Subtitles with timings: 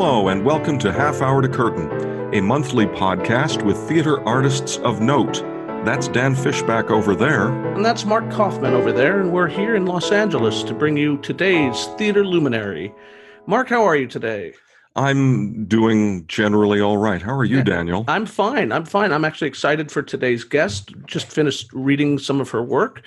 [0.00, 1.90] Hello, and welcome to Half Hour to Curtain,
[2.32, 5.42] a monthly podcast with theater artists of note.
[5.84, 7.48] That's Dan Fishback over there.
[7.74, 11.18] And that's Mark Kaufman over there, and we're here in Los Angeles to bring you
[11.18, 12.94] today's theater luminary.
[13.46, 14.54] Mark, how are you today?
[14.94, 17.20] I'm doing generally all right.
[17.20, 18.04] How are you, Daniel?
[18.06, 18.70] I'm fine.
[18.70, 19.12] I'm fine.
[19.12, 20.92] I'm actually excited for today's guest.
[21.06, 23.02] Just finished reading some of her work.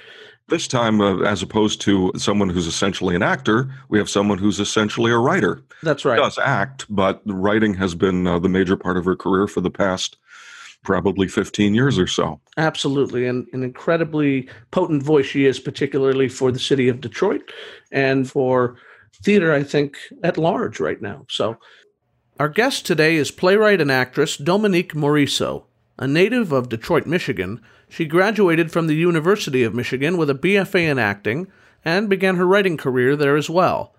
[0.52, 4.60] This time, uh, as opposed to someone who's essentially an actor, we have someone who's
[4.60, 5.64] essentially a writer.
[5.82, 6.18] That's right.
[6.18, 9.62] She does act, but writing has been uh, the major part of her career for
[9.62, 10.18] the past
[10.84, 12.42] probably 15 years or so.
[12.58, 13.28] Absolutely.
[13.28, 17.50] And an incredibly potent voice she is, particularly for the city of Detroit
[17.90, 18.76] and for
[19.24, 21.26] theater, I think, at large right now.
[21.30, 21.58] So,
[22.42, 25.64] our guest today is playwright and actress Dominique Morisseau.
[25.98, 27.62] A native of Detroit, Michigan,
[27.92, 31.48] she graduated from the University of Michigan with a BFA in acting
[31.84, 33.94] and began her writing career there as well.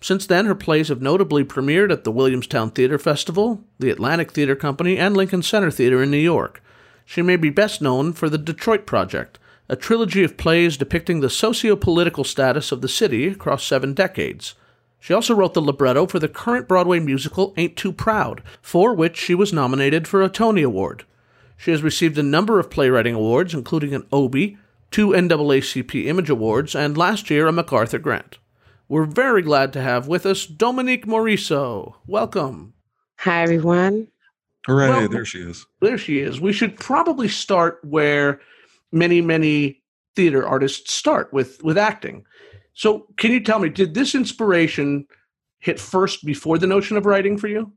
[0.00, 4.56] Since then, her plays have notably premiered at the Williamstown Theater Festival, the Atlantic Theater
[4.56, 6.62] Company, and Lincoln Center Theater in New York.
[7.04, 11.28] She may be best known for the Detroit Project, a trilogy of plays depicting the
[11.28, 14.54] socio political status of the city across seven decades.
[15.00, 19.18] She also wrote the libretto for the current Broadway musical Ain't Too Proud, for which
[19.18, 21.04] she was nominated for a Tony Award.
[21.56, 24.58] She has received a number of playwriting awards, including an Obie,
[24.90, 28.38] two NAACP Image Awards, and last year a MacArthur Grant.
[28.88, 31.94] We're very glad to have with us Dominique Morisseau.
[32.06, 32.74] Welcome.
[33.18, 34.08] Hi, everyone.
[34.66, 35.66] Hooray, well, there she is.
[35.80, 36.40] There she is.
[36.40, 38.40] We should probably start where
[38.92, 39.82] many, many
[40.16, 42.24] theater artists start with, with acting.
[42.74, 45.06] So, can you tell me, did this inspiration
[45.58, 47.72] hit first before the notion of writing for you?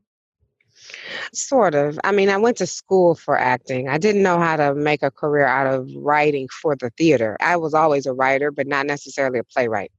[1.32, 1.98] Sort of.
[2.04, 3.88] I mean, I went to school for acting.
[3.88, 7.36] I didn't know how to make a career out of writing for the theater.
[7.40, 9.92] I was always a writer, but not necessarily a playwright.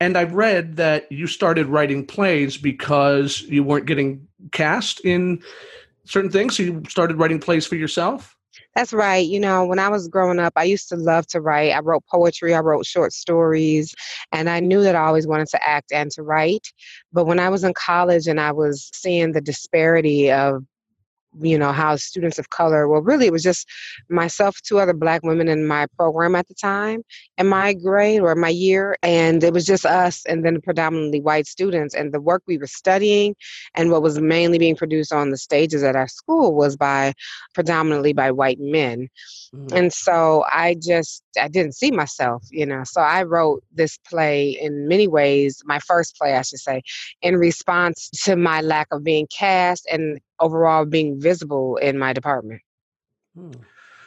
[0.00, 5.42] And I've read that you started writing plays because you weren't getting cast in
[6.04, 6.56] certain things.
[6.56, 8.36] So you started writing plays for yourself?
[8.74, 9.26] That's right.
[9.26, 11.72] You know, when I was growing up, I used to love to write.
[11.72, 13.94] I wrote poetry, I wrote short stories,
[14.32, 16.66] and I knew that I always wanted to act and to write.
[17.12, 20.64] But when I was in college and I was seeing the disparity of
[21.40, 23.68] you know how students of color well really it was just
[24.08, 27.02] myself two other black women in my program at the time
[27.38, 31.46] in my grade or my year and it was just us and then predominantly white
[31.46, 33.34] students and the work we were studying
[33.74, 37.12] and what was mainly being produced on the stages at our school was by
[37.54, 39.08] predominantly by white men
[39.54, 39.76] mm-hmm.
[39.76, 44.50] and so i just i didn't see myself you know so i wrote this play
[44.60, 46.82] in many ways my first play i should say
[47.22, 52.62] in response to my lack of being cast and overall being visible in my department.
[53.36, 53.52] Hmm.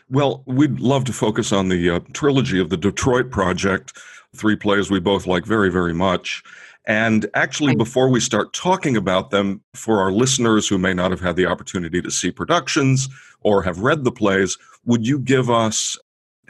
[0.09, 3.97] Well, we'd love to focus on the uh, trilogy of the Detroit Project,
[4.35, 6.43] three plays we both like very, very much.
[6.85, 11.21] And actually, before we start talking about them, for our listeners who may not have
[11.21, 13.07] had the opportunity to see productions
[13.41, 15.97] or have read the plays, would you give us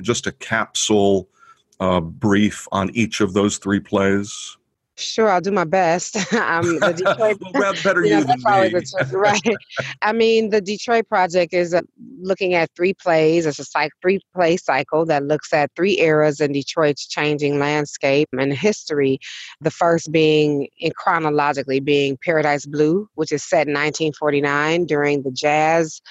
[0.02, 1.30] just a capsule
[1.80, 4.58] uh, brief on each of those three plays?
[4.96, 6.16] Sure, I'll do my best.
[6.34, 8.70] um, the Detroit, well, better you, know, than me.
[8.70, 9.56] The, right.
[10.04, 11.82] I mean, the Detroit Project is uh,
[12.22, 13.48] looking at three plays.
[13.48, 18.30] It's a cy- three play cycle that looks at three eras in Detroit's changing landscape
[18.34, 19.20] and history.
[19.62, 25.32] The first being, in chronologically, being Paradise Blue, which is set in 1949 during the
[25.32, 26.02] jazz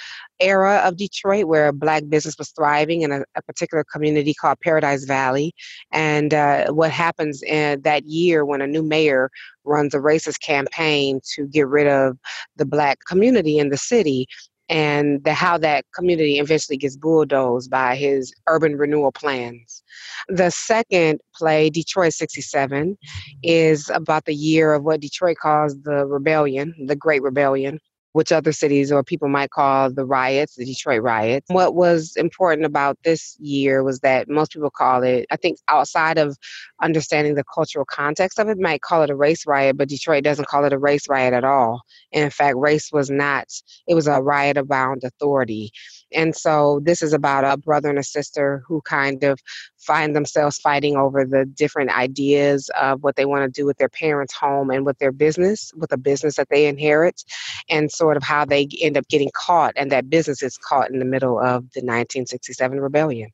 [0.42, 4.58] era of Detroit where a black business was thriving in a, a particular community called
[4.60, 5.54] Paradise Valley.
[5.92, 9.30] And uh, what happens in that year when a new mayor
[9.64, 12.18] runs a racist campaign to get rid of
[12.56, 14.26] the black community in the city
[14.68, 19.82] and the, how that community eventually gets bulldozed by his urban renewal plans.
[20.28, 22.96] The second play, Detroit 67,
[23.42, 27.80] is about the year of what Detroit calls the rebellion, the Great Rebellion
[28.12, 31.46] which other cities or people might call the riots, the Detroit riots.
[31.50, 36.18] What was important about this year was that most people call it, I think outside
[36.18, 36.36] of
[36.82, 40.48] understanding the cultural context of it, might call it a race riot, but Detroit doesn't
[40.48, 41.82] call it a race riot at all.
[42.12, 43.48] And in fact, race was not,
[43.86, 45.72] it was a riot around authority.
[46.14, 49.38] And so this is about a brother and a sister who kind of
[49.78, 53.88] find themselves fighting over the different ideas of what they want to do with their
[53.88, 57.22] parents' home and with their business, with a business that they inherit,
[57.68, 60.98] and sort of how they end up getting caught, and that business is caught in
[60.98, 63.30] the middle of the 1967 rebellion.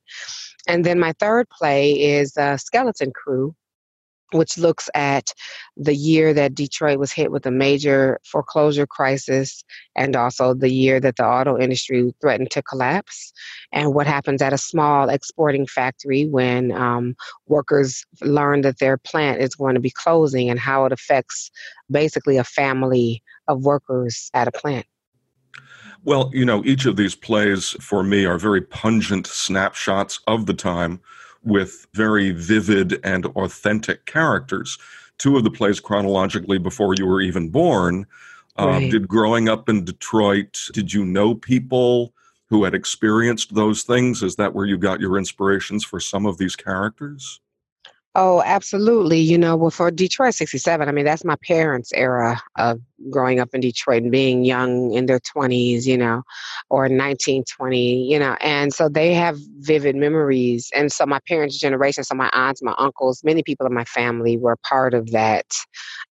[0.67, 3.55] And then my third play is uh, Skeleton Crew,
[4.31, 5.33] which looks at
[5.77, 9.63] the year that Detroit was hit with a major foreclosure crisis
[9.95, 13.33] and also the year that the auto industry threatened to collapse,
[13.71, 17.15] and what happens at a small exporting factory when um,
[17.47, 21.51] workers learn that their plant is going to be closing and how it affects
[21.91, 24.85] basically a family of workers at a plant.
[26.03, 30.53] Well, you know, each of these plays for me are very pungent snapshots of the
[30.53, 31.01] time
[31.43, 34.77] with very vivid and authentic characters.
[35.17, 38.05] Two of the plays chronologically before you were even born.
[38.57, 38.91] Um, right.
[38.91, 42.13] did growing up in Detroit, did you know people
[42.49, 44.21] who had experienced those things?
[44.23, 47.39] Is that where you got your inspirations for some of these characters?
[48.15, 49.19] Oh, absolutely.
[49.19, 52.79] You know, well, for Detroit 67, I mean, that's my parents' era of
[53.11, 56.23] growing up in Detroit and being young in their 20s, you know,
[56.71, 60.69] or 1920, you know, and so they have vivid memories.
[60.75, 64.37] And so my parents' generation, so my aunts, my uncles, many people in my family
[64.37, 65.45] were part of that.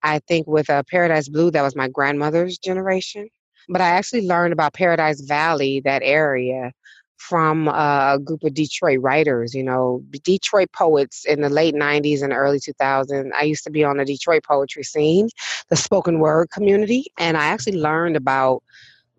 [0.03, 3.29] I think with uh, Paradise Blue, that was my grandmother's generation.
[3.69, 6.73] But I actually learned about Paradise Valley, that area,
[7.19, 12.33] from a group of Detroit writers, you know, Detroit poets in the late 90s and
[12.33, 13.31] early 2000s.
[13.37, 15.29] I used to be on the Detroit poetry scene,
[15.69, 18.63] the spoken word community, and I actually learned about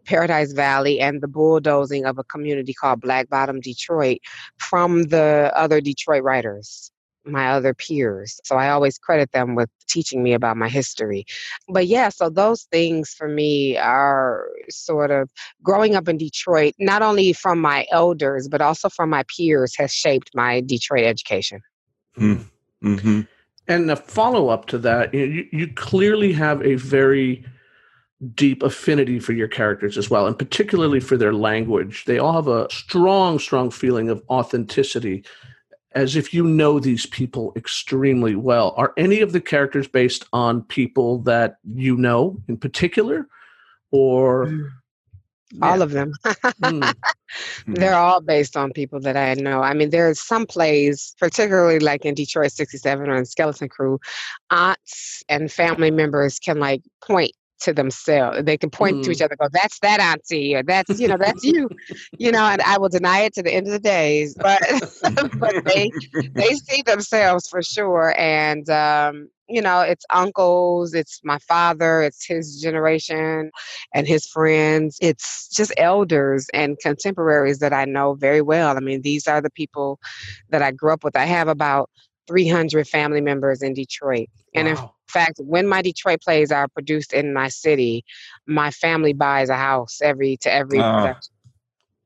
[0.06, 4.20] Paradise Valley and the bulldozing of a community called Black Bottom Detroit
[4.58, 6.92] from the other Detroit writers
[7.32, 8.40] my other peers.
[8.44, 11.26] So I always credit them with teaching me about my history.
[11.68, 15.30] But yeah, so those things for me are sort of
[15.64, 19.94] growing up in Detroit, not only from my elders, but also from my peers, has
[19.94, 21.62] shaped my Detroit education.
[22.16, 22.36] Hmm.
[22.84, 23.22] Mm-hmm.
[23.68, 27.46] And a follow up to that, you, you clearly have a very
[28.36, 32.06] deep affinity for your characters as well, and particularly for their language.
[32.06, 35.24] They all have a strong, strong feeling of authenticity
[35.94, 38.74] as if you know these people extremely well.
[38.78, 43.28] Are any of the characters based on people that you know in particular,
[43.92, 44.70] or mm.
[45.62, 46.14] all of them?
[46.26, 46.94] mm.
[47.68, 49.62] They're all based on people that I know.
[49.62, 54.00] I mean, there are some plays, particularly like in Detroit 67 or in Skeleton Crew,
[54.52, 58.44] aunts and family members can like point to themselves.
[58.44, 59.04] They can point mm.
[59.04, 59.26] to each mm.
[59.26, 61.70] other, go, "That's that auntie," or "That's you know, that's you,"
[62.18, 62.44] you know.
[62.44, 64.62] And I will deny it to the end of the days, but
[65.40, 65.92] but they
[66.34, 68.16] they see themselves for sure.
[68.18, 73.52] And um, you know, it's uncles, it's my father, it's his generation,
[73.94, 74.98] and his friends.
[75.02, 78.78] It's just elders and contemporaries that I know very well.
[78.78, 80.00] I mean, these are the people
[80.50, 81.16] that I grew up with.
[81.16, 81.90] I have about
[82.30, 84.74] 300 family members in Detroit, and wow.
[84.74, 88.06] in fact, when my Detroit plays are produced in my city,
[88.46, 91.34] my family buys a house every to every uh, production.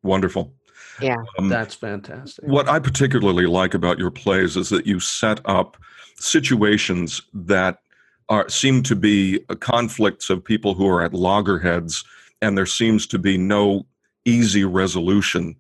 [0.02, 0.54] Wonderful.
[1.02, 1.18] Yeah.
[1.38, 2.46] Um, That's fantastic.
[2.46, 5.76] What I particularly like about your plays is that you set up
[6.16, 7.80] situations that
[8.30, 12.06] are seem to be conflicts of people who are at loggerheads
[12.42, 13.86] and there seems to be no
[14.26, 15.56] easy resolution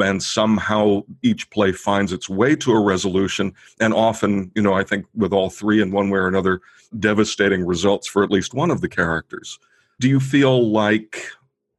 [0.00, 3.52] and somehow each play finds its way to a resolution.
[3.80, 6.60] And often you know i think with all three in one way or another
[6.98, 9.58] devastating results for at least one of the characters.
[10.00, 11.26] Do you feel like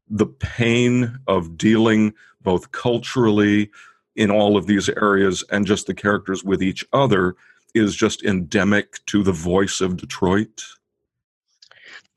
[0.09, 3.71] the pain of dealing both culturally
[4.15, 7.35] in all of these areas and just the characters with each other
[7.73, 10.63] is just endemic to the voice of detroit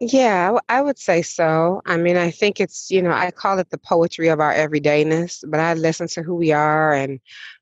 [0.00, 1.80] yeah, I would say so.
[1.86, 5.42] I mean, I think it's, you know, I call it the poetry of our everydayness,
[5.48, 7.18] but I listen to who we are and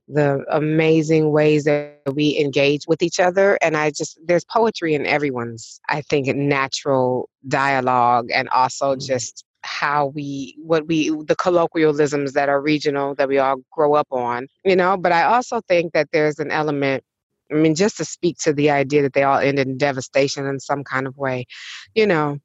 [0.09, 3.57] the amazing ways that we engage with each other.
[3.63, 9.07] And I just, there's poetry in everyone's, I think, natural dialogue and also mm-hmm.
[9.07, 14.07] just how we what we the colloquialisms that are regional that we all grow up
[14.11, 17.03] on you know but i also think that there's an element
[17.51, 20.61] I mean, just to speak to the idea that they all ended in devastation in
[20.61, 21.47] some kind of way,
[21.95, 22.39] you know,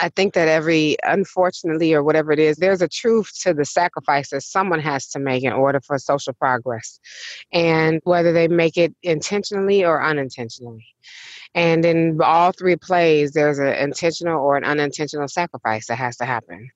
[0.00, 4.46] I think that every, unfortunately, or whatever it is, there's a truth to the sacrifices
[4.46, 7.00] someone has to make in order for social progress.
[7.52, 10.86] And whether they make it intentionally or unintentionally.
[11.54, 16.24] And in all three plays, there's an intentional or an unintentional sacrifice that has to
[16.24, 16.70] happen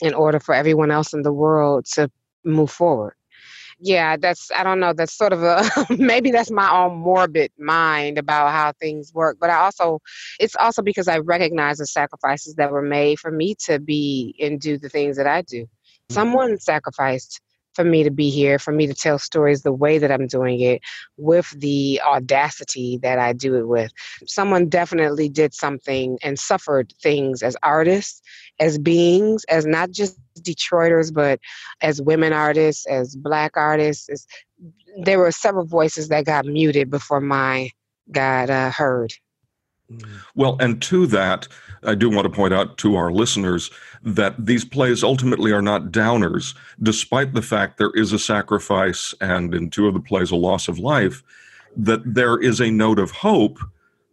[0.00, 2.10] in order for everyone else in the world to
[2.44, 3.14] move forward
[3.80, 4.92] yeah, that's I don't know.
[4.92, 5.62] That's sort of a
[5.96, 9.38] maybe that's my own morbid mind about how things work.
[9.40, 10.00] But I also
[10.40, 14.60] it's also because I recognize the sacrifices that were made for me to be and
[14.60, 15.62] do the things that I do.
[15.64, 16.14] Mm-hmm.
[16.14, 17.40] Someone sacrificed
[17.78, 20.58] for me to be here, for me to tell stories the way that I'm doing
[20.58, 20.82] it,
[21.16, 23.92] with the audacity that I do it with.
[24.26, 28.20] Someone definitely did something and suffered things as artists,
[28.58, 31.38] as beings, as not just Detroiters, but
[31.80, 34.08] as women artists, as black artists.
[34.08, 34.26] As,
[35.04, 37.70] there were several voices that got muted before my
[38.10, 39.12] got uh, heard.
[40.34, 41.48] Well, and to that,
[41.82, 43.70] I do want to point out to our listeners
[44.02, 49.54] that these plays ultimately are not downers, despite the fact there is a sacrifice and
[49.54, 51.22] in two of the plays, a loss of life,
[51.76, 53.58] that there is a note of hope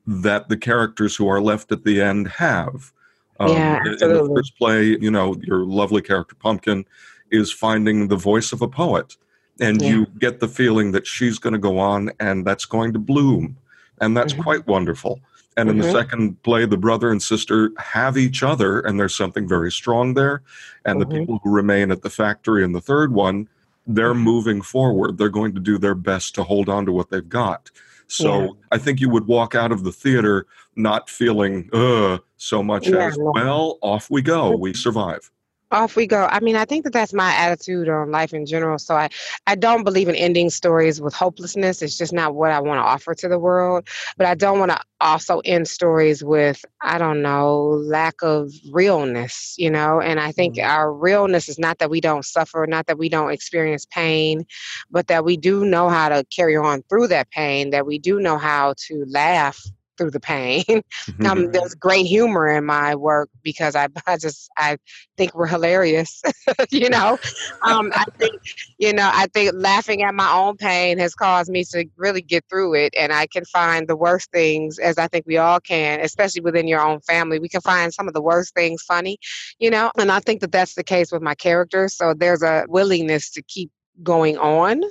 [0.07, 2.91] that the characters who are left at the end have.
[3.39, 6.85] Um, yeah, in, in the first play, you know, your lovely character Pumpkin
[7.31, 9.17] is finding the voice of a poet,
[9.59, 9.89] and yeah.
[9.89, 13.57] you get the feeling that she's going to go on and that's going to bloom,
[13.99, 14.43] and that's mm-hmm.
[14.43, 15.19] quite wonderful.
[15.57, 15.85] And in mm-hmm.
[15.85, 20.13] the second play, the brother and sister have each other, and there's something very strong
[20.13, 20.43] there.
[20.83, 21.09] And mm-hmm.
[21.09, 23.47] the people who remain at the factory in the third one,
[23.87, 24.23] they're mm-hmm.
[24.23, 25.17] moving forward.
[25.17, 27.71] They're going to do their best to hold on to what they've got.
[28.07, 28.49] So yeah.
[28.71, 30.45] I think you would walk out of the theater
[30.75, 34.55] not feeling uh so much yeah, as well, off we go.
[34.55, 35.31] We survive
[35.75, 36.27] off we go.
[36.31, 38.79] I mean, I think that that's my attitude on life in general.
[38.79, 39.09] So I,
[39.45, 41.81] I don't believe in ending stories with hopelessness.
[41.81, 43.87] It's just not what I want to offer to the world.
[44.17, 49.55] But I don't want to also end stories with, I don't know, lack of realness,
[49.57, 49.99] you know?
[49.99, 50.69] And I think mm-hmm.
[50.69, 54.45] our realness is not that we don't suffer, not that we don't experience pain,
[54.89, 58.19] but that we do know how to carry on through that pain, that we do
[58.19, 59.61] know how to laugh
[59.97, 60.63] through the pain.
[61.25, 64.77] um, there's great humor in my work because I, I just I
[65.17, 66.21] think we're hilarious.
[66.71, 67.17] you know,
[67.63, 68.33] um, I think
[68.77, 72.45] you know I think laughing at my own pain has caused me to really get
[72.49, 75.99] through it, and I can find the worst things as I think we all can,
[76.01, 77.39] especially within your own family.
[77.39, 79.17] We can find some of the worst things funny,
[79.59, 81.95] you know, and I think that that's the case with my characters.
[81.95, 83.71] So there's a willingness to keep
[84.03, 84.81] going on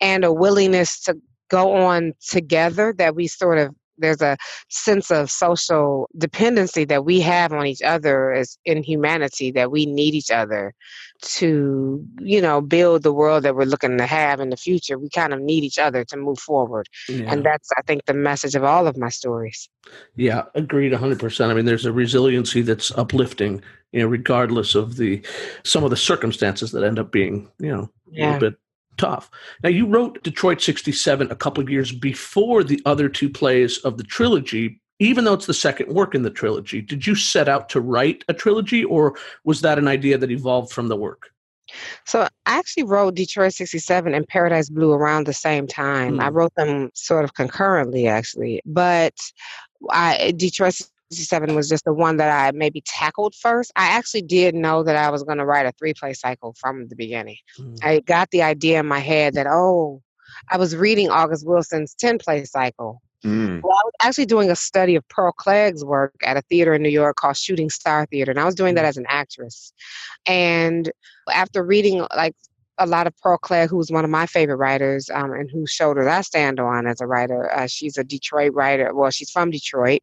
[0.00, 1.16] and a willingness to
[1.48, 4.36] go on together that we sort of there's a
[4.68, 9.86] sense of social dependency that we have on each other as in humanity that we
[9.86, 10.74] need each other
[11.20, 15.08] to you know build the world that we're looking to have in the future we
[15.10, 17.30] kind of need each other to move forward yeah.
[17.32, 19.68] and that's i think the message of all of my stories
[20.14, 23.60] yeah agreed 100% i mean there's a resiliency that's uplifting
[23.92, 25.20] you know regardless of the
[25.64, 28.24] some of the circumstances that end up being you know yeah.
[28.24, 28.58] a little bit
[28.98, 29.30] tough.
[29.62, 33.96] Now, you wrote Detroit 67 a couple of years before the other two plays of
[33.96, 36.82] the trilogy, even though it's the second work in the trilogy.
[36.82, 40.72] Did you set out to write a trilogy, or was that an idea that evolved
[40.72, 41.30] from the work?
[42.06, 46.16] So I actually wrote Detroit 67 and Paradise Blue around the same time.
[46.16, 46.22] Mm.
[46.22, 48.62] I wrote them sort of concurrently, actually.
[48.64, 49.14] But
[49.90, 53.72] I, Detroit 67 was just the one that I maybe tackled first.
[53.76, 56.88] I actually did know that I was going to write a three play cycle from
[56.88, 57.38] the beginning.
[57.58, 57.78] Mm.
[57.82, 60.02] I got the idea in my head that, oh,
[60.50, 63.00] I was reading August Wilson's 10 play cycle.
[63.24, 63.62] Mm.
[63.62, 66.82] Well, I was actually doing a study of Pearl Cleage's work at a theater in
[66.82, 68.88] New York called Shooting Star Theater, and I was doing that mm.
[68.88, 69.72] as an actress.
[70.26, 70.90] And
[71.32, 72.36] after reading like
[72.78, 76.06] a lot of Pearl Cleage, who's one of my favorite writers, um, and whose shoulders
[76.06, 77.52] I stand on as a writer.
[77.52, 78.94] Uh, she's a Detroit writer.
[78.94, 80.00] Well, she's from Detroit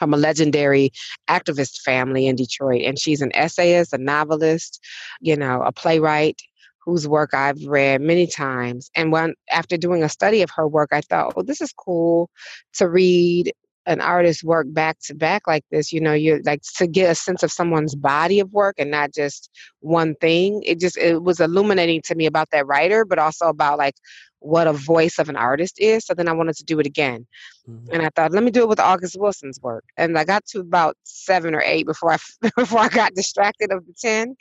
[0.00, 0.90] from a legendary
[1.28, 2.82] activist family in Detroit.
[2.84, 4.82] And she's an essayist, a novelist,
[5.20, 6.40] you know, a playwright
[6.84, 8.90] whose work I've read many times.
[8.96, 12.30] And when after doing a study of her work, I thought, oh, this is cool
[12.74, 13.52] to read
[13.86, 17.14] an artist work back to back like this you know you like to get a
[17.14, 21.40] sense of someone's body of work and not just one thing it just it was
[21.40, 23.94] illuminating to me about that writer but also about like
[24.40, 26.04] what a voice of an artist is.
[26.04, 27.26] So then I wanted to do it again.
[27.68, 27.92] Mm-hmm.
[27.92, 29.84] And I thought, let me do it with August Wilson's work.
[29.96, 32.18] And I got to about seven or eight before I
[32.56, 34.36] before I got distracted of the ten.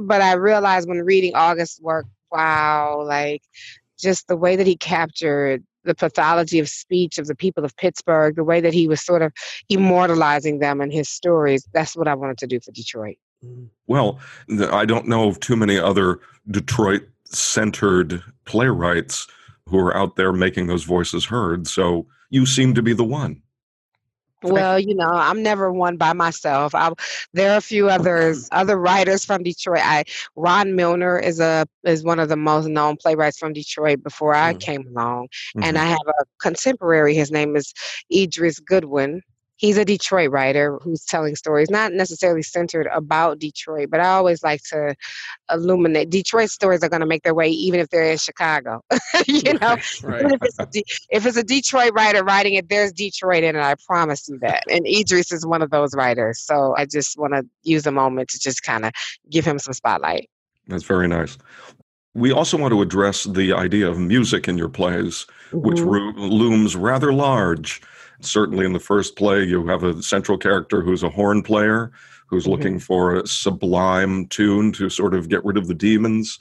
[0.00, 3.42] But I realized when reading August's work, wow, like
[3.98, 8.36] just the way that he captured the pathology of speech of the people of Pittsburgh,
[8.36, 9.32] the way that he was sort of
[9.68, 11.66] immortalizing them in his stories.
[11.72, 13.16] That's what I wanted to do for Detroit.
[13.44, 13.64] Mm-hmm.
[13.86, 14.20] Well,
[14.70, 16.20] I don't know of too many other
[16.50, 19.26] Detroit centered playwrights
[19.66, 21.66] who are out there making those voices heard.
[21.66, 23.41] So you seem to be the one.
[24.42, 26.74] Well, you know, I'm never one by myself.
[26.74, 26.92] I,
[27.32, 29.82] there are a few others, other writers from Detroit.
[29.82, 30.04] I
[30.36, 34.54] Ron Milner is a is one of the most known playwrights from Detroit before I
[34.54, 34.60] mm.
[34.60, 35.62] came along, mm-hmm.
[35.64, 37.14] and I have a contemporary.
[37.14, 37.72] His name is
[38.12, 39.22] Idris Goodwin,
[39.62, 44.42] he's a Detroit writer who's telling stories, not necessarily centered about Detroit, but I always
[44.42, 44.96] like to
[45.50, 48.82] illuminate Detroit stories are going to make their way even if they're in Chicago.
[49.26, 49.58] you know,
[50.02, 50.32] right, right.
[50.32, 53.60] If, it's De- if, it's a Detroit writer writing it, there's Detroit in it.
[53.60, 54.64] I promise you that.
[54.68, 56.40] And Idris is one of those writers.
[56.40, 58.92] So I just want to use a moment to just kind of
[59.30, 60.28] give him some spotlight.
[60.66, 61.38] That's very nice.
[62.14, 65.60] We also want to address the idea of music in your plays, mm-hmm.
[65.60, 67.80] which ro- looms rather large
[68.24, 71.92] certainly in the first play, you have a central character who's a horn player
[72.26, 72.52] who's mm-hmm.
[72.52, 76.38] looking for a sublime tune to sort of get rid of the demons.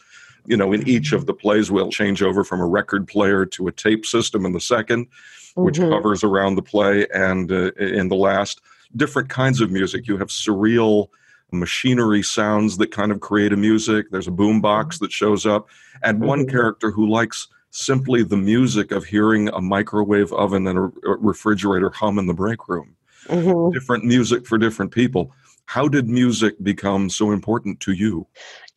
[0.47, 3.67] you know, in each of the plays, we'll change over from a record player to
[3.67, 5.05] a tape system in the 2nd
[5.55, 5.91] which mm-hmm.
[5.91, 8.61] hovers around the play, and uh, in the last,
[8.95, 10.07] different kinds of music.
[10.07, 11.07] You have surreal
[11.51, 14.07] machinery sounds that kind of create a music.
[14.11, 15.05] There's a boom box mm-hmm.
[15.05, 15.69] that shows up,
[16.03, 16.27] and mm-hmm.
[16.27, 21.89] one character who likes simply the music of hearing a microwave oven and a refrigerator
[21.89, 22.95] hum in the break room.
[23.27, 23.73] Mm-hmm.
[23.73, 25.33] Different music for different people.
[25.65, 28.27] How did music become so important to you?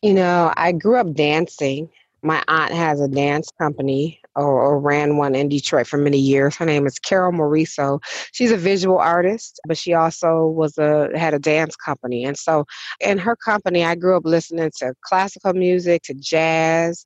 [0.01, 1.89] You know, I grew up dancing.
[2.21, 6.55] My aunt has a dance company or, or, ran one in Detroit for many years.
[6.55, 8.03] Her name is Carol Morisseau.
[8.33, 12.25] She's a visual artist, but she also was a had a dance company.
[12.25, 12.65] And so
[12.99, 17.05] in her company, I grew up listening to classical music, to jazz,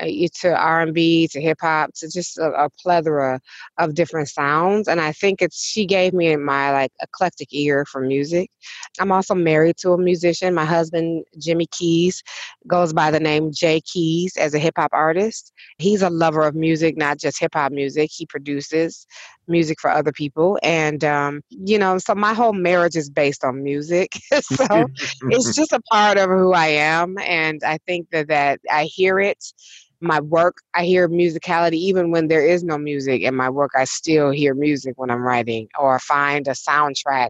[0.00, 0.06] uh,
[0.40, 3.40] to R&B, to hip hop, to just a, a, plethora
[3.78, 4.88] of different sounds.
[4.88, 8.50] And I think it's she gave me my like eclectic ear for music.
[8.98, 10.54] I'm also married to a musician.
[10.54, 12.22] My husband, Jimmy Keys,
[12.66, 15.52] goes by the name Jay Keys as a hip hop artist.
[15.78, 18.10] He's a lover of music, not just hip hop music.
[18.12, 19.06] He produces
[19.48, 20.58] music for other people.
[20.62, 24.12] And, um, you know, so my whole marriage is based on music.
[24.40, 24.86] so
[25.22, 27.16] it's just a part of who I am.
[27.18, 29.52] And I think that, that I hear it
[30.00, 33.84] my work i hear musicality even when there is no music in my work i
[33.84, 37.28] still hear music when i'm writing or find a soundtrack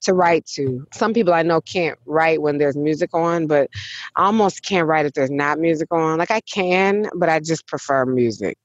[0.00, 3.68] to write to some people i know can't write when there's music on but
[4.16, 7.66] i almost can't write if there's not music on like i can but i just
[7.66, 8.56] prefer music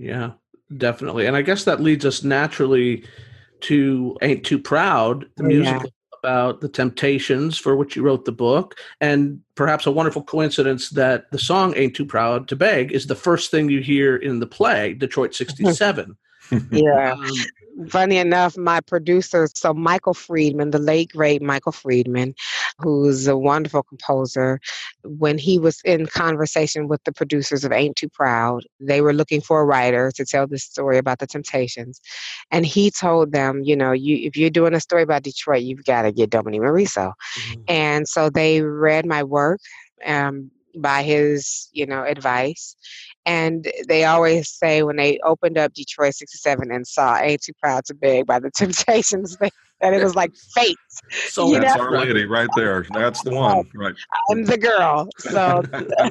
[0.00, 0.32] yeah
[0.76, 1.26] definitely.
[1.26, 3.04] And I guess that leads us naturally
[3.62, 6.18] to Ain't Too Proud, the musical yeah.
[6.22, 8.76] about the temptations for which you wrote the book.
[9.00, 13.14] And perhaps a wonderful coincidence that the song Ain't Too Proud to Beg is the
[13.14, 16.16] first thing you hear in the play, Detroit 67.
[16.72, 17.12] yeah.
[17.12, 22.34] Um, funny enough, my producer, so Michael Friedman, the late great Michael Friedman,
[22.78, 24.60] who's a wonderful composer,
[25.04, 29.40] when he was in conversation with the producers of Ain't Too Proud, they were looking
[29.40, 32.00] for a writer to tell this story about the Temptations.
[32.50, 35.84] And he told them, you know, you if you're doing a story about Detroit, you've
[35.84, 37.12] got to get Dominique Morisseau.
[37.12, 37.62] Mm-hmm.
[37.68, 39.60] And so they read my work.
[40.04, 42.76] Um, by his, you know, advice.
[43.26, 47.84] And they always say when they opened up Detroit 67 and saw Ain't Too Proud
[47.86, 49.36] to Beg by the Temptations,
[49.80, 50.76] that it was like fate.
[51.10, 51.82] So that's know?
[51.82, 52.86] Our Lady right there.
[52.92, 53.68] That's the one.
[53.74, 53.94] Right.
[54.30, 55.08] I'm the girl.
[55.18, 55.62] So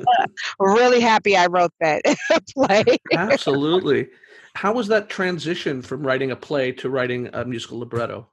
[0.59, 2.01] really happy I wrote that
[2.53, 2.83] play.
[3.13, 4.09] Absolutely.
[4.55, 8.27] How was that transition from writing a play to writing a musical libretto?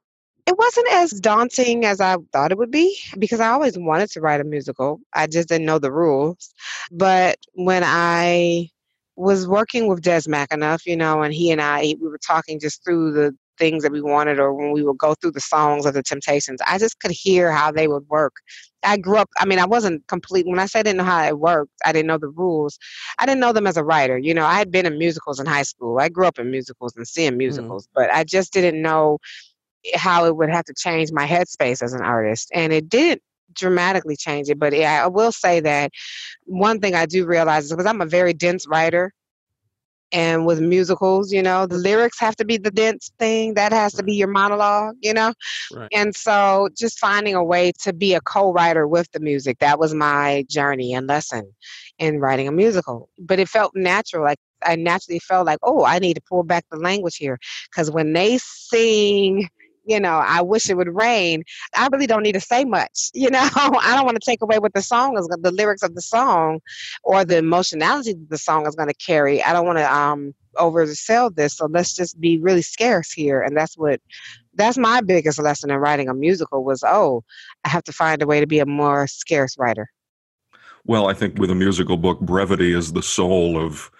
[0.46, 4.20] It wasn't as daunting as I thought it would be because I always wanted to
[4.20, 5.00] write a musical.
[5.12, 6.54] I just didn't know the rules.
[6.92, 8.70] But when I
[9.16, 12.84] was working with Des McAnuff, you know, and he and I, we were talking just
[12.84, 15.94] through the things that we wanted or when we would go through the songs of
[15.94, 18.34] the Temptations, I just could hear how they would work.
[18.82, 20.46] I grew up, I mean, I wasn't complete.
[20.46, 22.78] When I said I didn't know how it worked, I didn't know the rules.
[23.18, 24.16] I didn't know them as a writer.
[24.18, 25.98] You know, I had been in musicals in high school.
[25.98, 27.38] I grew up in musicals and seeing mm.
[27.38, 27.90] musicals, mm.
[27.94, 29.18] but I just didn't know
[29.94, 32.50] how it would have to change my headspace as an artist.
[32.54, 33.20] And it did
[33.52, 34.58] dramatically change it.
[34.58, 35.90] But yeah, I will say that
[36.44, 39.12] one thing I do realize is because I'm a very dense writer.
[40.12, 43.54] And with musicals, you know, the lyrics have to be the dense thing.
[43.54, 45.34] That has to be your monologue, you know?
[45.74, 45.88] Right.
[45.92, 49.78] And so just finding a way to be a co writer with the music, that
[49.78, 51.52] was my journey and lesson
[51.98, 53.08] in writing a musical.
[53.18, 54.24] But it felt natural.
[54.24, 57.38] Like I naturally felt like, oh, I need to pull back the language here.
[57.70, 59.48] Because when they sing,
[59.86, 61.44] you know, I wish it would rain.
[61.74, 63.10] I really don't need to say much.
[63.14, 65.94] You know, I don't want to take away what the song is, the lyrics of
[65.94, 66.60] the song,
[67.04, 69.42] or the emotionality that the song is going to carry.
[69.42, 71.56] I don't want to um oversell this.
[71.56, 74.00] So let's just be really scarce here, and that's what.
[74.58, 77.22] That's my biggest lesson in writing a musical was oh,
[77.64, 79.90] I have to find a way to be a more scarce writer.
[80.86, 83.90] Well, I think with a musical book, brevity is the soul of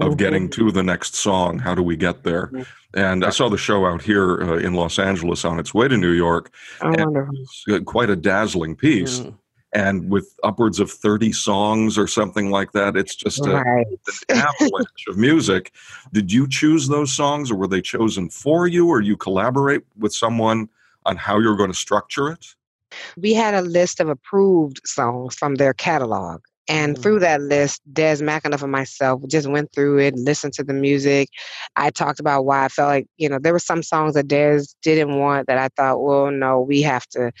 [0.00, 0.16] of mm-hmm.
[0.16, 1.58] getting to the next song.
[1.58, 2.46] How do we get there?
[2.46, 2.62] Mm-hmm.
[2.94, 5.96] And I saw the show out here uh, in Los Angeles on its way to
[5.96, 6.52] New York.
[6.82, 7.34] Oh, wonderful.
[7.70, 9.20] Uh, quite a dazzling piece.
[9.20, 9.34] Mm.
[9.74, 13.86] And with upwards of 30 songs or something like that, it's just a, right.
[14.28, 15.72] an avalanche of music.
[16.12, 20.12] Did you choose those songs or were they chosen for you or you collaborate with
[20.12, 20.68] someone
[21.06, 22.54] on how you're going to structure it?
[23.16, 26.42] We had a list of approved songs from their catalog.
[26.68, 27.02] And mm-hmm.
[27.02, 31.28] through that list, Des McAnuff and myself just went through it, listened to the music.
[31.76, 34.62] I talked about why I felt like, you know, there were some songs that Des
[34.82, 37.32] didn't want that I thought, well, no, we have to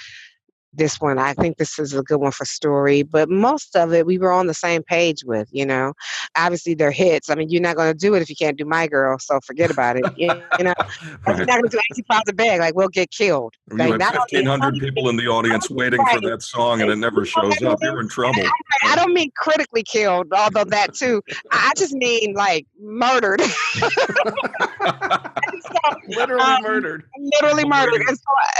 [0.74, 1.18] this one.
[1.18, 4.32] I think this is a good one for story, but most of it we were
[4.32, 5.92] on the same page with, you know.
[6.36, 7.30] Obviously they're hits.
[7.30, 9.40] I mean, you're not going to do it if you can't do My Girl, so
[9.44, 10.04] forget about it.
[10.16, 11.36] you, know, right.
[11.36, 13.54] you're not going to do Ain't Too Proud to Beg, like we'll get killed.
[13.70, 16.14] Like, you have 1,500 people in the audience waiting right.
[16.14, 17.78] for that song and it never shows up.
[17.82, 18.42] You're in trouble.
[18.84, 21.22] I don't mean critically killed, although that too.
[21.50, 23.40] I just mean like murdered.
[25.62, 27.04] so, literally um, murdered.
[27.18, 28.02] Literally murdered.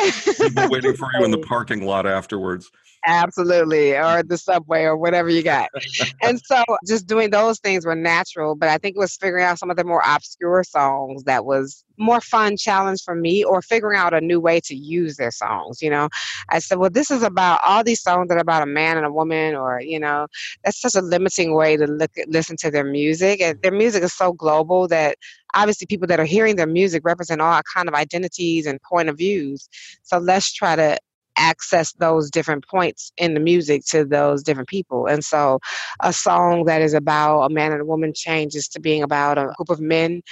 [0.01, 2.71] Waiting, people waiting for you in the parking lot afterwards.
[3.05, 5.71] Absolutely, or the subway or whatever you got.
[6.23, 9.59] and so just doing those things were natural, but I think it was figuring out
[9.59, 13.99] some of the more obscure songs that was more fun challenge for me or figuring
[13.99, 16.09] out a new way to use their songs, you know.
[16.49, 19.07] I said, well, this is about all these songs that are about a man and
[19.07, 20.29] a woman or, you know,
[20.65, 24.13] that's such a limiting way to look listen to their music and their music is
[24.13, 25.17] so global that
[25.55, 29.19] obviously people that are hearing their music represent all kind of identities and point of
[29.19, 29.69] views.
[30.03, 30.99] So let's try to
[31.37, 35.07] access those different points in the music to those different people.
[35.07, 35.59] And so
[36.01, 39.53] a song that is about a man and a woman changes to being about a
[39.57, 40.23] group of men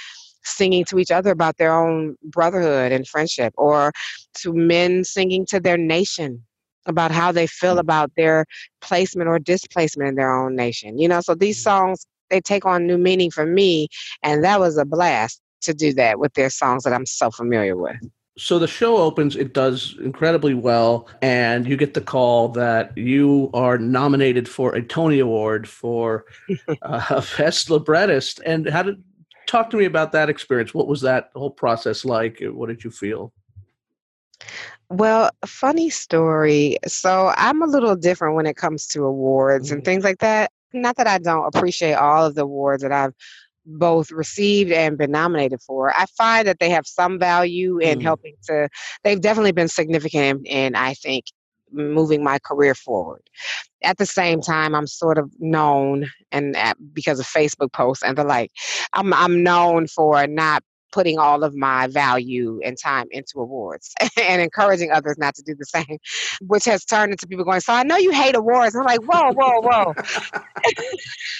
[0.43, 3.91] singing to each other about their own brotherhood and friendship, or
[4.35, 6.43] to men singing to their nation
[6.87, 7.79] about how they feel mm.
[7.79, 8.45] about their
[8.81, 10.97] placement or displacement in their own nation.
[10.97, 11.63] You know, so these mm.
[11.63, 13.87] songs they take on new meaning for me,
[14.23, 17.75] and that was a blast to do that with their songs that I'm so familiar
[17.75, 17.97] with.
[18.41, 23.51] So the show opens, it does incredibly well, and you get the call that you
[23.53, 26.25] are nominated for a Tony Award for
[26.81, 28.41] uh, Best Librettist.
[28.43, 29.03] And how did
[29.45, 30.73] talk to me about that experience?
[30.73, 32.41] What was that whole process like?
[32.41, 33.31] What did you feel?
[34.89, 36.77] Well, funny story.
[36.87, 39.75] So I'm a little different when it comes to awards mm-hmm.
[39.75, 40.51] and things like that.
[40.73, 43.13] Not that I don't appreciate all of the awards that I've
[43.65, 45.95] both received and been nominated for.
[45.95, 48.03] I find that they have some value in mm.
[48.03, 48.69] helping to,
[49.03, 51.25] they've definitely been significant in, I think,
[51.71, 53.21] moving my career forward.
[53.83, 58.17] At the same time, I'm sort of known, and at, because of Facebook posts and
[58.17, 58.51] the like,
[58.93, 64.41] I'm I'm known for not putting all of my value and time into awards and
[64.41, 65.97] encouraging others not to do the same,
[66.41, 68.75] which has turned into people going, So I know you hate awards.
[68.75, 69.93] I'm like, Whoa, whoa, whoa.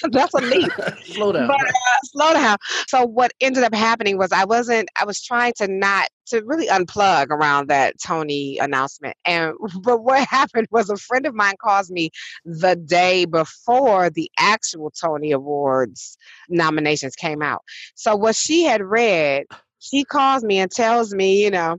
[0.10, 0.72] That's a leap.
[1.04, 1.48] slow down.
[1.48, 1.72] But uh,
[2.04, 2.56] slow down.
[2.88, 6.66] So what ended up happening was I wasn't, I was trying to not to really
[6.66, 9.16] unplug around that Tony announcement.
[9.24, 12.10] And but what happened was a friend of mine calls me
[12.44, 16.16] the day before the actual Tony Awards
[16.48, 17.62] nominations came out.
[17.94, 19.44] So what she had read,
[19.78, 21.78] she calls me and tells me, you know,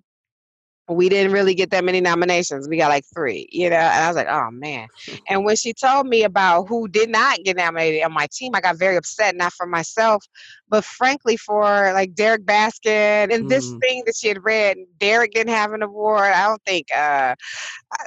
[0.89, 2.67] we didn't really get that many nominations.
[2.67, 3.78] We got like three, you know.
[3.78, 4.88] And I was like, oh man.
[5.30, 8.62] And when she told me about who did not get nominated on my team, I
[8.62, 10.26] got very upset, not for myself,
[10.67, 13.80] but frankly for like Derrick Baskin and this mm.
[13.80, 14.78] thing that she had read.
[15.00, 16.34] Derrick didn't have an award.
[16.34, 17.36] I don't think uh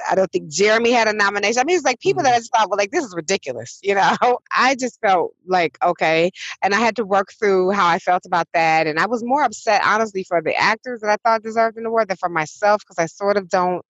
[0.09, 1.59] I don't think Jeremy had a nomination.
[1.59, 2.25] I mean, it's like people mm.
[2.25, 4.15] that I just thought, well, like this is ridiculous, you know.
[4.55, 6.29] I just felt like okay,
[6.61, 9.43] and I had to work through how I felt about that, and I was more
[9.43, 12.97] upset, honestly, for the actors that I thought deserved an award than for myself because
[12.97, 13.83] I sort of don't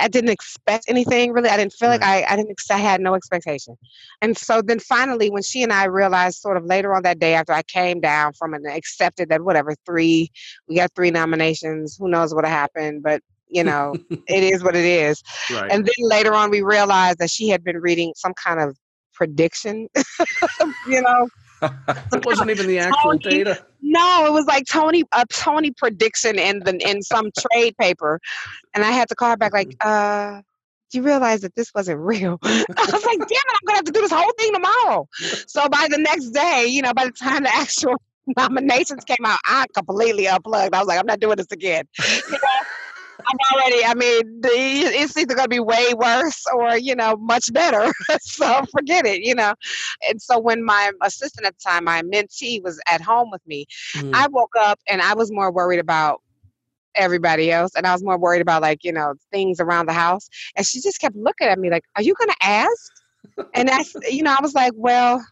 [0.00, 1.48] I didn't expect anything really.
[1.48, 3.76] I didn't feel like I, I didn't, I had no expectation.
[4.22, 7.34] And so then finally, when she and I realized sort of later on that day
[7.34, 10.30] after I came down from and accepted that whatever, three,
[10.68, 14.84] we got three nominations, who knows what happened, but you know, it is what it
[14.84, 15.22] is.
[15.50, 15.70] Right.
[15.70, 18.76] And then later on, we realized that she had been reading some kind of
[19.14, 19.88] prediction,
[20.86, 21.28] you know,
[21.62, 23.64] it wasn't even the actual Tony, data.
[23.82, 28.20] No, it was like Tony a Tony prediction in the in some trade paper,
[28.74, 30.42] and I had to call her back like, uh.
[30.90, 32.38] Do you realize that this wasn't real?
[32.42, 35.06] I was like, damn it, I'm gonna have to do this whole thing tomorrow.
[35.46, 37.94] So by the next day, you know, by the time the actual
[38.38, 40.74] nominations came out, I completely unplugged.
[40.74, 41.84] I was like, I'm not doing this again.
[41.98, 42.38] You know?
[43.28, 47.16] I'm already, I mean, the, it's either going to be way worse or, you know,
[47.16, 47.92] much better.
[48.20, 49.54] so forget it, you know.
[50.08, 53.66] And so when my assistant at the time, my mentee, was at home with me,
[53.94, 54.14] mm.
[54.14, 56.22] I woke up and I was more worried about
[56.94, 60.28] everybody else and I was more worried about like, you know, things around the house.
[60.56, 62.92] And she just kept looking at me like, Are you gonna ask?
[63.54, 65.24] And that's you know, I was like, Well,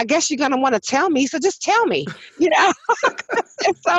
[0.00, 1.26] I guess you're going to want to tell me.
[1.26, 2.06] So just tell me,
[2.38, 2.72] you know?
[3.86, 3.98] so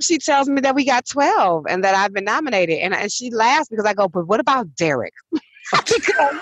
[0.00, 2.78] she tells me that we got 12 and that I've been nominated.
[2.78, 5.12] And, and she laughs because I go, but what about Derrick?
[5.30, 6.40] because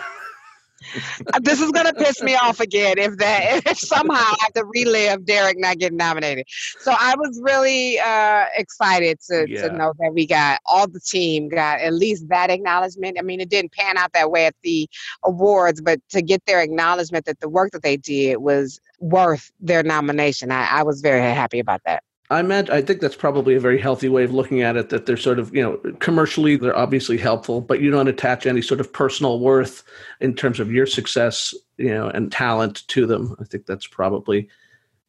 [1.42, 5.24] this is gonna piss me off again if that if somehow I have to relive
[5.24, 6.46] Derrick not getting nominated.
[6.80, 9.68] So I was really uh, excited to yeah.
[9.68, 13.16] to know that we got all the team got at least that acknowledgement.
[13.18, 14.88] I mean, it didn't pan out that way at the
[15.24, 19.82] awards, but to get their acknowledgement that the work that they did was worth their
[19.82, 22.02] nomination, I, I was very happy about that.
[22.28, 24.88] I imagine, I think that's probably a very healthy way of looking at it.
[24.88, 28.62] That they're sort of, you know, commercially they're obviously helpful, but you don't attach any
[28.62, 29.84] sort of personal worth
[30.20, 33.36] in terms of your success, you know, and talent to them.
[33.40, 34.48] I think that's probably,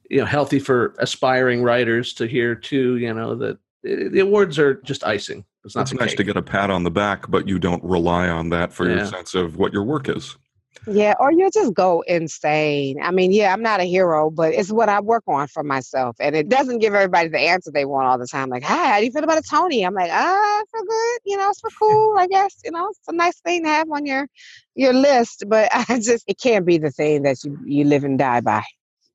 [0.10, 2.98] you know, healthy for aspiring writers to hear too.
[2.98, 5.46] You know that the awards are just icing.
[5.66, 5.84] It's not.
[5.84, 6.18] It's nice cake.
[6.18, 8.98] to get a pat on the back, but you don't rely on that for yeah.
[8.98, 10.38] your sense of what your work is.
[10.86, 13.00] Yeah, or you'll just go insane.
[13.02, 16.16] I mean, yeah, I'm not a hero, but it's what I work on for myself.
[16.20, 18.50] And it doesn't give everybody the answer they want all the time.
[18.50, 19.84] Like, hi, how do you feel about a Tony?
[19.84, 21.20] I'm like, ah, for good.
[21.26, 22.62] You know, it's for cool, I guess.
[22.64, 24.28] You know, it's a nice thing to have on your
[24.76, 25.46] your list.
[25.48, 28.64] But I just it can't be the thing that you, you live and die by.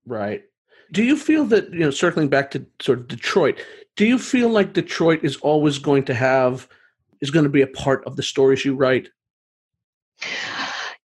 [0.07, 0.45] Right.
[0.91, 3.59] Do you feel that, you know, circling back to sort of Detroit,
[3.97, 6.69] do you feel like Detroit is always going to have
[7.21, 9.09] is going to be a part of the stories you write?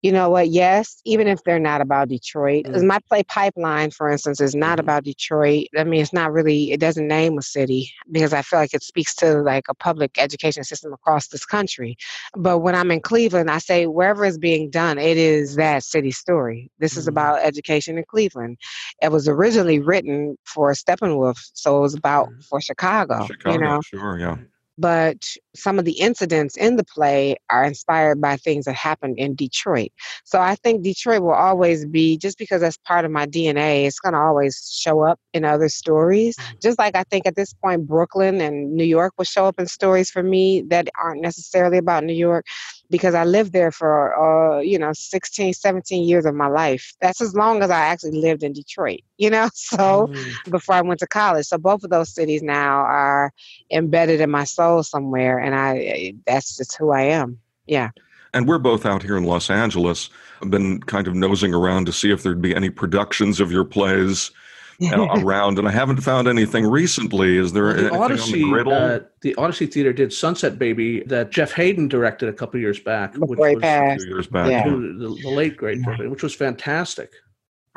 [0.06, 0.50] You know what?
[0.50, 2.86] Yes, even if they're not about Detroit, because mm.
[2.86, 4.82] my play Pipeline, for instance, is not mm.
[4.82, 5.66] about Detroit.
[5.76, 6.70] I mean, it's not really.
[6.70, 10.16] It doesn't name a city because I feel like it speaks to like a public
[10.16, 11.96] education system across this country.
[12.36, 16.12] But when I'm in Cleveland, I say wherever it's being done, it is that city
[16.12, 16.70] story.
[16.78, 16.98] This mm.
[16.98, 18.58] is about education in Cleveland.
[19.02, 22.44] It was originally written for Steppenwolf, so it was about mm.
[22.44, 23.26] for Chicago.
[23.26, 24.36] Chicago, you know, sure, yeah
[24.78, 29.34] but some of the incidents in the play are inspired by things that happened in
[29.34, 29.90] Detroit.
[30.24, 33.98] So I think Detroit will always be, just because that's part of my DNA, it's
[33.98, 36.36] going to always show up in other stories.
[36.36, 36.56] Mm-hmm.
[36.62, 39.66] Just like I think at this point, Brooklyn and New York will show up in
[39.66, 42.44] stories for me that aren't necessarily about New York
[42.90, 46.94] because I lived there for, uh, you know, 16, 17 years of my life.
[47.00, 50.50] That's as long as I actually lived in Detroit, you know, so mm.
[50.50, 51.46] before I went to college.
[51.46, 53.32] So both of those cities now are
[53.70, 55.38] embedded in my soul somewhere.
[55.38, 57.38] And I, eh, that's just who I am.
[57.66, 57.90] Yeah.
[58.34, 60.10] And we're both out here in Los Angeles.
[60.42, 63.64] I've been kind of nosing around to see if there'd be any productions of your
[63.64, 64.30] plays
[64.92, 67.36] around, and I haven't found anything recently.
[67.36, 68.72] Is there the Odyssey, on the griddle?
[68.72, 73.14] Uh, the Odyssey Theater did Sunset Baby that Jeff Hayden directed a couple years back.
[73.16, 74.50] Which was, two years back.
[74.50, 74.68] Yeah.
[74.68, 76.06] The, the, late great, yeah.
[76.06, 77.12] which was fantastic.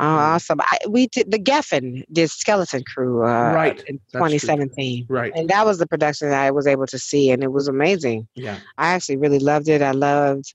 [0.02, 0.62] Oh, awesome!
[0.62, 5.66] I, we did the Geffen did Skeleton Crew uh, right in 2017, right, and that
[5.66, 8.26] was the production that I was able to see, and it was amazing.
[8.34, 9.82] Yeah, I actually really loved it.
[9.82, 10.54] I loved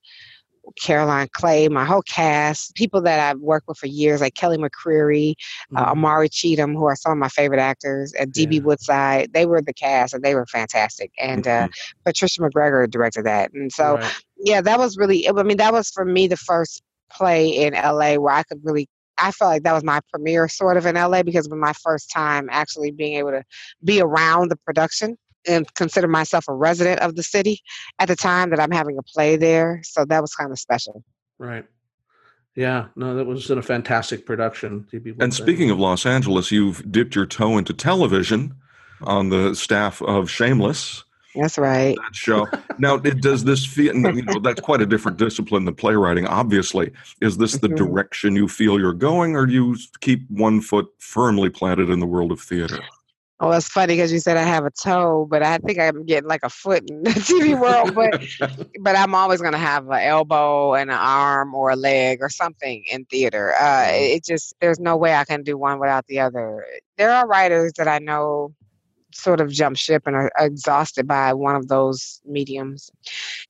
[0.80, 5.32] Caroline Clay, my whole cast, people that I've worked with for years, like Kelly McCreary,
[5.32, 5.76] uh, mm-hmm.
[5.76, 8.60] uh, Amari Cheatham, who are some of my favorite actors, and DB yeah.
[8.60, 9.32] Woodside.
[9.32, 11.12] They were the cast, and they were fantastic.
[11.18, 11.70] And uh, mm-hmm.
[11.70, 14.14] uh, Patricia McGregor directed that, and so right.
[14.38, 15.28] yeah, that was really.
[15.28, 18.88] I mean, that was for me the first play in LA where I could really
[19.18, 21.72] I felt like that was my premiere sort of in LA because it was my
[21.72, 23.44] first time actually being able to
[23.84, 27.60] be around the production and consider myself a resident of the city
[27.98, 29.80] at the time that I'm having a play there.
[29.84, 31.02] So that was kind of special.
[31.38, 31.64] Right.
[32.56, 34.86] Yeah, no, that was in a fantastic production.
[35.18, 38.54] And speaking of Los Angeles, you've dipped your toe into television
[39.02, 41.02] on the staff of Shameless.
[41.34, 41.96] That's right.
[41.96, 42.46] That show.
[42.78, 43.92] now, it, does this feel?
[43.92, 46.28] You know, that's quite a different discipline than playwriting.
[46.28, 47.84] Obviously, is this the mm-hmm.
[47.84, 52.06] direction you feel you're going, or do you keep one foot firmly planted in the
[52.06, 52.78] world of theater?
[53.44, 56.26] Oh, it's funny because you said I have a toe, but I think I'm getting
[56.26, 57.94] like a foot in the TV world.
[57.94, 62.30] But but I'm always gonna have an elbow and an arm or a leg or
[62.30, 63.52] something in theater.
[63.60, 66.64] Uh, it just there's no way I can do one without the other.
[66.96, 68.54] There are writers that I know
[69.12, 72.90] sort of jump ship and are exhausted by one of those mediums,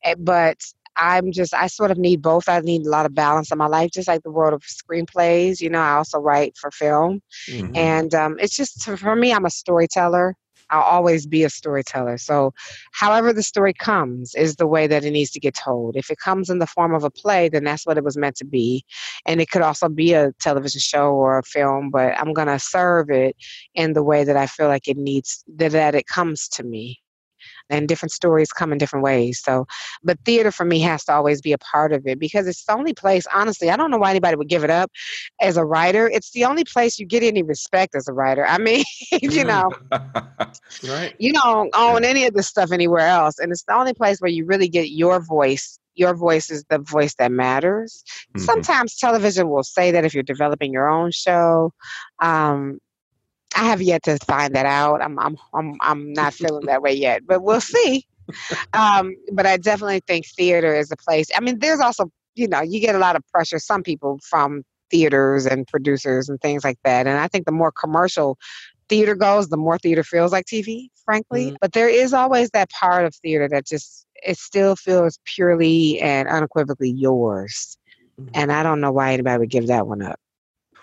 [0.03, 0.59] eh, but
[0.97, 2.49] I'm just, I sort of need both.
[2.49, 5.61] I need a lot of balance in my life, just like the world of screenplays.
[5.61, 7.21] You know, I also write for film.
[7.49, 7.77] Mm-hmm.
[7.77, 10.37] And um, it's just, for me, I'm a storyteller.
[10.71, 12.19] I'll always be a storyteller.
[12.19, 12.53] So,
[12.93, 15.97] however the story comes is the way that it needs to get told.
[15.97, 18.37] If it comes in the form of a play, then that's what it was meant
[18.37, 18.85] to be.
[19.27, 22.59] And it could also be a television show or a film, but I'm going to
[22.59, 23.37] serve it
[23.75, 26.99] in the way that I feel like it needs, that, that it comes to me
[27.71, 29.41] and different stories come in different ways.
[29.43, 29.67] So,
[30.03, 32.75] but theater for me has to always be a part of it because it's the
[32.75, 34.91] only place, honestly, I don't know why anybody would give it up
[35.41, 36.09] as a writer.
[36.09, 38.47] It's the only place you get any respect as a writer.
[38.47, 38.85] I mean,
[39.23, 39.71] you know,
[40.89, 41.15] right.
[41.19, 43.39] you don't own any of this stuff anywhere else.
[43.39, 46.79] And it's the only place where you really get your voice your voice is the
[46.79, 48.03] voice that matters.
[48.31, 48.45] Mm-hmm.
[48.45, 51.73] Sometimes television will say that if you're developing your own show.
[52.21, 52.81] Um,
[53.55, 55.03] I have yet to find that out.
[55.03, 58.07] I'm I'm I'm I'm not feeling that way yet, but we'll see.
[58.73, 61.29] Um, but I definitely think theater is a place.
[61.37, 63.59] I mean, there's also you know you get a lot of pressure.
[63.59, 67.73] Some people from theaters and producers and things like that, and I think the more
[67.73, 68.39] commercial
[68.89, 71.47] theater goes, the more theater feels like TV, frankly.
[71.47, 71.57] Mm-hmm.
[71.61, 76.29] But there is always that part of theater that just it still feels purely and
[76.29, 77.77] unequivocally yours.
[78.21, 78.31] Mm-hmm.
[78.35, 80.19] And I don't know why anybody would give that one up.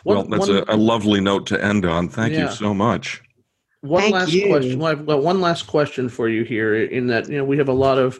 [0.05, 2.09] Well, that's one, a, a, lovely note to end on.
[2.09, 2.45] Thank yeah.
[2.45, 3.21] you so much.
[3.81, 4.47] One Thank last you.
[4.47, 4.79] question.
[4.79, 6.75] Well, I've got one last question for you here.
[6.75, 8.19] In that, you know, we have a lot of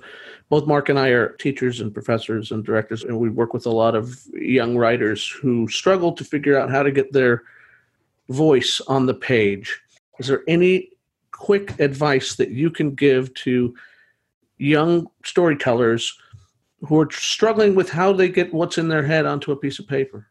[0.49, 3.71] both Mark and I are teachers and professors and directors, and we work with a
[3.71, 7.43] lot of young writers who struggle to figure out how to get their
[8.27, 9.79] voice on the page.
[10.19, 10.89] Is there any
[11.31, 13.73] quick advice that you can give to
[14.57, 16.17] young storytellers
[16.81, 19.87] who are struggling with how they get what's in their head onto a piece of
[19.87, 20.27] paper?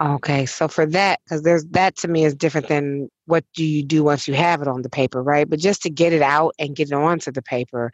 [0.00, 3.82] Okay, so for that, because there's that to me is different than what do you
[3.82, 5.48] do once you have it on the paper, right?
[5.48, 7.92] But just to get it out and get it onto the paper,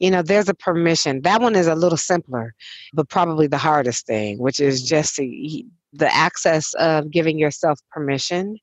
[0.00, 1.22] you know, there's a permission.
[1.22, 2.54] That one is a little simpler,
[2.92, 4.88] but probably the hardest thing, which is mm-hmm.
[4.88, 8.56] just to, the access of giving yourself permission.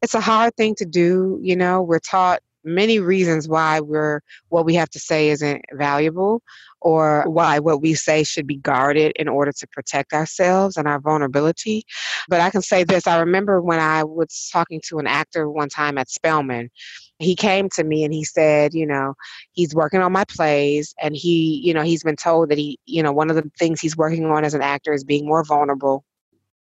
[0.00, 1.82] It's a hard thing to do, you know.
[1.82, 6.42] We're taught many reasons why we're what we have to say isn't valuable
[6.80, 11.00] or why what we say should be guarded in order to protect ourselves and our
[11.00, 11.82] vulnerability.
[12.28, 15.68] But I can say this I remember when I was talking to an actor one
[15.68, 16.70] time at Spelman,
[17.18, 19.14] he came to me and he said, you know,
[19.52, 23.02] he's working on my plays and he, you know, he's been told that he, you
[23.02, 26.04] know, one of the things he's working on as an actor is being more vulnerable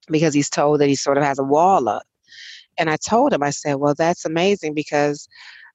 [0.10, 2.04] because he's told that he sort of has a wall up.
[2.78, 5.28] And I told him, I said, well, that's amazing because,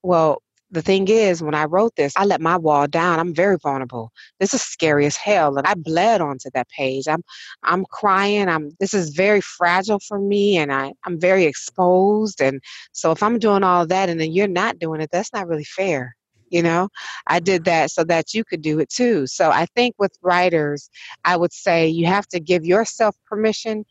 [0.04, 3.20] well, the thing is, when I wrote this, I let my wall down.
[3.20, 4.10] I'm very vulnerable.
[4.40, 7.06] This is scary as hell, and I bled onto that page.
[7.08, 7.22] I'm,
[7.62, 8.48] I'm crying.
[8.48, 8.70] I'm.
[8.80, 12.40] This is very fragile for me, and I, I'm very exposed.
[12.40, 12.60] And
[12.92, 15.64] so, if I'm doing all that, and then you're not doing it, that's not really
[15.64, 16.16] fair
[16.54, 16.88] you know?
[17.26, 19.26] I did that so that you could do it too.
[19.26, 20.88] So i think with writers
[21.24, 23.84] i would say you have to give yourself permission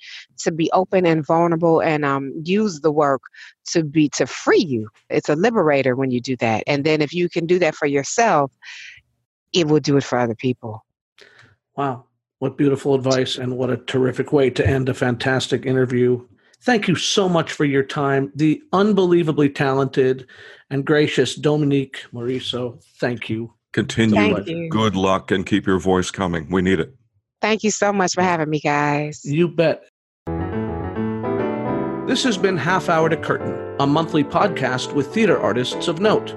[0.44, 3.22] to be open and vulnerable and um, use the work
[3.72, 4.90] to be to free you.
[5.10, 6.64] It's a liberator when you do that.
[6.68, 8.52] And then if you can do that for yourself
[9.54, 10.84] it will do it for other people.
[11.78, 12.06] Wow.
[12.40, 16.26] What beautiful advice and what a terrific way to end a fantastic interview
[16.64, 18.32] Thank you so much for your time.
[18.36, 20.28] The unbelievably talented
[20.70, 23.54] and gracious Dominique Morisseau, thank you.
[23.74, 24.16] Continue.
[24.16, 24.70] Thank you.
[24.70, 26.50] Good luck and keep your voice coming.
[26.50, 26.96] We need it.
[27.42, 29.26] Thank you so much for having me, guys.
[29.26, 29.84] You bet.
[32.08, 36.34] This has been Half Hour to Curtain, a monthly podcast with theater artists of note.